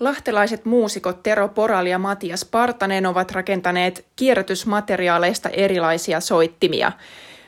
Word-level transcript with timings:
Lahtelaiset 0.00 0.64
muusikot 0.64 1.22
Tero 1.22 1.48
Porali 1.48 1.90
ja 1.90 1.98
Matias 1.98 2.44
Partanen 2.44 3.06
ovat 3.06 3.30
rakentaneet 3.30 4.06
kierrätysmateriaaleista 4.16 5.48
erilaisia 5.48 6.20
soittimia. 6.20 6.92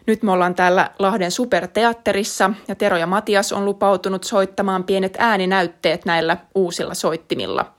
Nyt 0.06 0.22
me 0.22 0.32
ollaan 0.32 0.54
täällä 0.54 0.90
Lahden 0.98 1.30
superteatterissa 1.30 2.50
ja 2.68 2.74
Tero 2.74 2.96
ja 2.96 3.06
Matias 3.06 3.52
on 3.52 3.64
lupautunut 3.64 4.24
soittamaan 4.24 4.84
pienet 4.84 5.16
ääninäytteet 5.18 6.04
näillä 6.04 6.36
uusilla 6.54 6.94
soittimilla. 6.94 7.72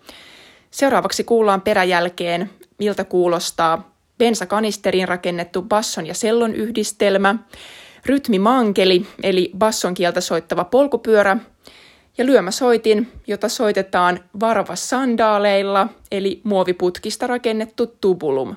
Seuraavaksi 0.72 1.24
kuullaan 1.24 1.62
peräjälkeen, 1.62 2.50
miltä 2.80 3.04
kuulostaa 3.04 3.92
bensakanisteriin 4.18 5.08
rakennettu 5.08 5.62
basson 5.62 6.08
ja 6.08 6.14
sellon 6.14 6.56
yhdistelmä, 6.56 7.36
rytmimankeli 8.06 9.06
eli 9.24 9.52
basson 9.58 9.94
kieltä 9.94 10.22
soittava 10.22 10.64
polkupyörä 10.64 11.38
ja 12.18 12.26
lyömäsoitin, 12.26 13.08
jota 13.28 13.50
soitetaan 13.50 14.20
varvassandaaleilla 14.40 15.88
eli 16.12 16.42
muoviputkista 16.44 17.28
rakennettu 17.28 17.88
tubulum. 18.02 18.56